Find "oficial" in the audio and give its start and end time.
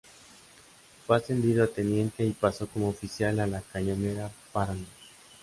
2.89-3.39